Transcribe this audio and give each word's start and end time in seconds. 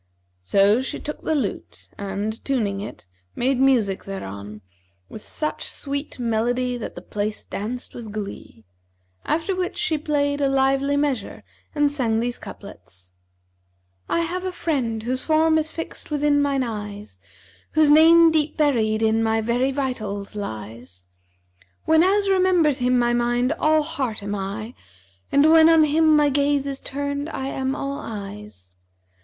So 0.41 0.81
she 0.81 0.99
took 0.99 1.21
the 1.21 1.35
lute 1.35 1.87
and 1.95 2.43
tuning 2.43 2.79
it, 2.81 3.05
made 3.35 3.59
music 3.59 4.05
thereon 4.05 4.61
with 5.09 5.23
such 5.23 5.65
sweet 5.69 6.17
melody 6.17 6.75
that 6.75 6.95
the 6.95 7.03
place 7.03 7.45
danced 7.45 7.93
with 7.93 8.11
glee; 8.11 8.65
after 9.25 9.55
which 9.55 9.77
she 9.77 9.99
played 9.99 10.41
a 10.41 10.49
lively 10.49 10.97
measure 10.97 11.43
and 11.75 11.91
sang 11.91 12.19
these 12.19 12.39
couplets, 12.39 13.11
'I 14.09 14.21
have 14.21 14.43
a 14.43 14.51
friend, 14.51 15.03
whose 15.03 15.21
form 15.21 15.59
is 15.59 15.69
fixed 15.69 16.09
within 16.09 16.41
mine 16.41 16.63
eyes,[FN#349] 16.63 17.21
* 17.47 17.71
Whose 17.73 17.91
name 17.91 18.31
deep 18.31 18.57
buried 18.57 19.03
in 19.03 19.21
my 19.21 19.39
very 19.39 19.69
vitals 19.69 20.35
lies: 20.35 21.05
Whenas 21.85 22.27
remembers 22.27 22.79
him 22.79 22.97
my 22.97 23.13
mind 23.13 23.53
all 23.59 23.83
heart 23.83 24.23
am 24.23 24.33
I, 24.33 24.73
* 24.99 25.31
And 25.31 25.51
when 25.51 25.69
on 25.69 25.83
him 25.83 26.15
my 26.15 26.29
gaze 26.31 26.65
is 26.65 26.79
turned 26.81 27.29
I 27.29 27.49
am 27.49 27.75
all 27.75 27.99
eyes. 27.99 28.77